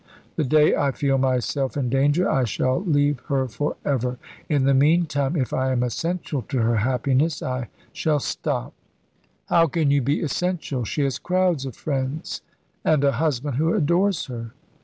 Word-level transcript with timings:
The 0.35 0.43
day 0.43 0.75
I 0.75 0.89
feel 0.93 1.19
myself 1.19 1.77
in 1.77 1.87
danger 1.87 2.27
I 2.27 2.43
shall 2.45 2.83
leave 2.83 3.19
her 3.27 3.47
for 3.47 3.77
ever. 3.85 4.17
In 4.49 4.63
the 4.63 4.73
meantime, 4.73 5.35
if 5.35 5.53
I 5.53 5.71
am 5.71 5.83
essential 5.83 6.41
to 6.41 6.57
her 6.57 6.77
happiness, 6.77 7.43
I 7.43 7.67
shall 7.93 8.19
stop." 8.19 8.73
"How 9.45 9.67
can 9.67 9.91
you 9.91 10.01
be 10.01 10.23
essential? 10.23 10.85
She 10.85 11.03
has 11.03 11.19
crowds 11.19 11.67
of 11.67 11.75
friends, 11.75 12.41
and 12.83 13.03
a 13.03 13.11
husband 13.11 13.57
who 13.57 13.75
adores 13.75 14.25
her." 14.25 14.53